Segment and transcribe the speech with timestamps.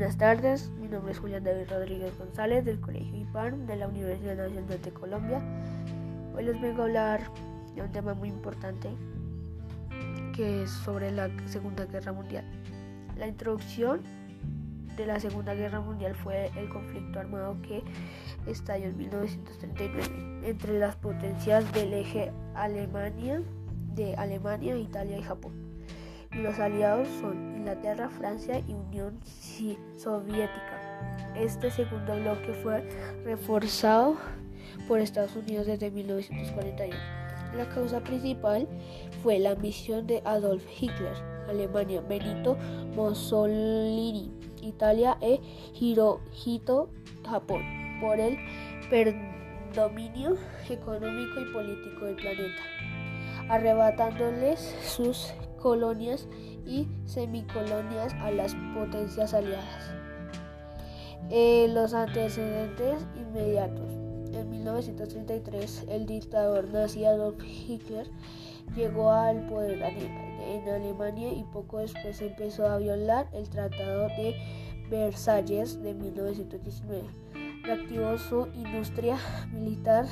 [0.00, 4.34] Buenas tardes, mi nombre es Julián David Rodríguez González del Colegio IPAN de la Universidad
[4.34, 5.42] Nacional de Colombia.
[6.34, 7.20] Hoy les vengo a hablar
[7.74, 8.88] de un tema muy importante
[10.34, 12.46] que es sobre la Segunda Guerra Mundial.
[13.18, 14.00] La introducción
[14.96, 17.82] de la Segunda Guerra Mundial fue el conflicto armado que
[18.46, 23.42] estalló en 1939 entre las potencias del eje Alemania,
[23.94, 25.52] de Alemania, Italia y Japón.
[26.30, 29.20] Los aliados son Inglaterra, Francia y Unión
[29.96, 30.80] Soviética.
[31.36, 32.88] Este segundo bloque fue
[33.22, 34.16] reforzado
[34.88, 36.96] por Estados Unidos desde 1941.
[37.54, 38.66] La causa principal
[39.22, 41.14] fue la misión de Adolf Hitler,
[41.48, 42.56] Alemania, Benito
[42.94, 44.30] Mussolini,
[44.62, 45.40] Italia e
[45.78, 46.88] Hirohito,
[47.28, 47.62] Japón,
[48.00, 48.38] por el
[48.88, 50.36] predominio
[50.68, 52.62] económico y político del planeta,
[53.48, 56.26] arrebatándoles sus colonias
[56.66, 59.90] y semicolonias a las potencias aliadas.
[61.30, 63.92] Eh, los antecedentes inmediatos.
[64.32, 68.08] En 1933, el dictador nazi Adolf Hitler
[68.74, 74.36] llegó al poder en Alemania y poco después empezó a violar el Tratado de
[74.88, 77.04] Versalles de 1919.
[77.62, 79.18] Reactivó su industria
[79.52, 80.06] militar,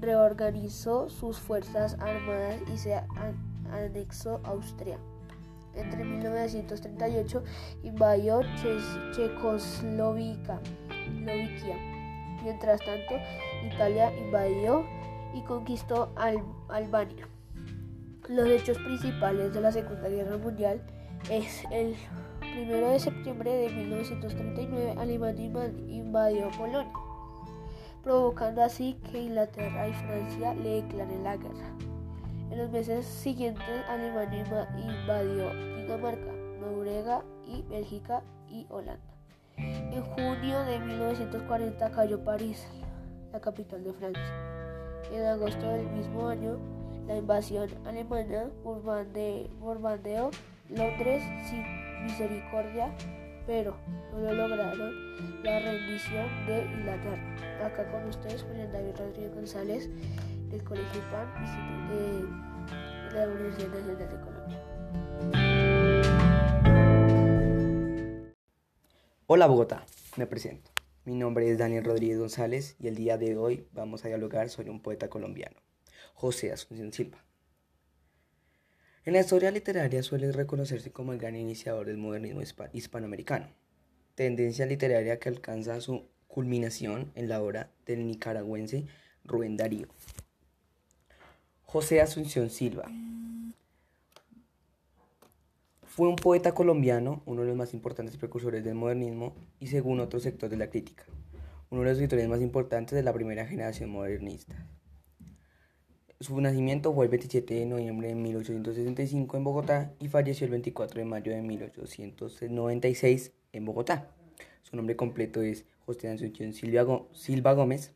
[0.00, 2.94] reorganizó sus fuerzas armadas y se
[3.72, 4.98] anexó Austria.
[5.74, 7.42] Entre 1938
[7.82, 8.40] invadió
[9.12, 10.60] Checoslovaquia.
[12.42, 13.14] Mientras tanto,
[13.64, 14.84] Italia invadió
[15.34, 16.12] y conquistó
[16.68, 17.28] Albania.
[18.28, 20.82] Los hechos principales de la Segunda Guerra Mundial
[21.30, 21.94] es el
[22.40, 26.92] 1 de septiembre de 1939 Alemania invadió Polonia,
[28.02, 31.85] provocando así que Inglaterra y Francia le declaren la guerra.
[32.50, 39.02] En los meses siguientes, Alemania invadió Dinamarca, Noruega y Bélgica y Holanda.
[39.56, 42.66] En junio de 1940 cayó París,
[43.32, 44.56] la capital de Francia.
[45.12, 46.58] En agosto del mismo año,
[47.06, 50.30] la invasión alemana bombardeó
[50.68, 51.64] Londres sin
[52.04, 52.94] misericordia,
[53.46, 53.76] pero
[54.12, 54.92] no lo lograron
[55.42, 57.64] la rendición de Inglaterra.
[57.64, 59.90] Acá con ustedes, Julián David Rodríguez González
[60.50, 61.28] del Colegio PAN
[61.88, 62.25] de
[63.16, 64.62] Nacional de Colombia.
[69.26, 70.70] Hola Bogotá, me presento.
[71.06, 74.68] Mi nombre es Daniel Rodríguez González y el día de hoy vamos a dialogar sobre
[74.70, 75.56] un poeta colombiano,
[76.12, 77.24] José Asunción Silva.
[79.06, 82.42] En la historia literaria suele reconocerse como el gran iniciador del modernismo
[82.74, 83.48] hispanoamericano,
[84.14, 88.84] tendencia literaria que alcanza su culminación en la obra del nicaragüense
[89.24, 89.88] Rubén Darío.
[91.64, 92.90] José Asunción Silva.
[95.96, 100.20] Fue un poeta colombiano, uno de los más importantes precursores del modernismo y según otro
[100.20, 101.04] sector de la crítica,
[101.70, 104.66] uno de los escritores más importantes de la primera generación modernista.
[106.20, 110.98] Su nacimiento fue el 27 de noviembre de 1865 en Bogotá y falleció el 24
[110.98, 114.10] de mayo de 1896 en Bogotá.
[114.64, 117.94] Su nombre completo es José Asunción Silva Gómez.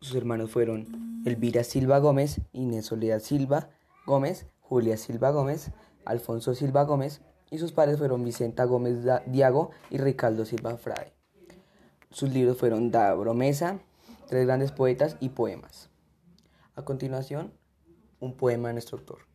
[0.00, 3.68] Sus hermanos fueron Elvira Silva Gómez, Inés Soledad Silva
[4.06, 5.70] Gómez, Julia Silva Gómez,
[6.04, 11.12] Alfonso Silva Gómez y sus padres fueron Vicenta Gómez Diago y Ricardo Silva Frade.
[12.10, 13.80] Sus libros fueron Da Bromesa,
[14.30, 15.90] Tres grandes poetas y poemas.
[16.76, 17.52] A continuación,
[18.20, 19.29] un poema de nuestro autor.